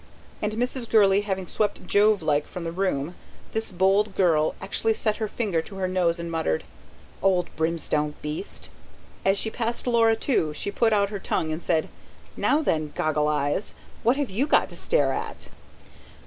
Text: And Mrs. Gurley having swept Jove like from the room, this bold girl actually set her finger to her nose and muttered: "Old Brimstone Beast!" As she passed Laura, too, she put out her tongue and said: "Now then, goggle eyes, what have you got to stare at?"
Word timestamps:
And 0.41 0.53
Mrs. 0.53 0.89
Gurley 0.89 1.21
having 1.21 1.45
swept 1.45 1.85
Jove 1.85 2.23
like 2.23 2.47
from 2.47 2.63
the 2.63 2.71
room, 2.71 3.13
this 3.51 3.71
bold 3.71 4.15
girl 4.15 4.55
actually 4.59 4.95
set 4.95 5.17
her 5.17 5.27
finger 5.27 5.61
to 5.61 5.75
her 5.75 5.87
nose 5.87 6.17
and 6.19 6.31
muttered: 6.31 6.63
"Old 7.21 7.55
Brimstone 7.55 8.15
Beast!" 8.19 8.71
As 9.23 9.37
she 9.37 9.51
passed 9.51 9.85
Laura, 9.85 10.15
too, 10.15 10.55
she 10.55 10.71
put 10.71 10.91
out 10.91 11.09
her 11.09 11.19
tongue 11.19 11.51
and 11.51 11.61
said: 11.61 11.87
"Now 12.35 12.63
then, 12.63 12.93
goggle 12.95 13.27
eyes, 13.27 13.75
what 14.01 14.17
have 14.17 14.31
you 14.31 14.47
got 14.47 14.69
to 14.69 14.75
stare 14.75 15.13
at?" 15.13 15.49